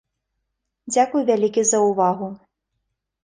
[0.93, 2.31] Дзякуй вялікі за ўвагу.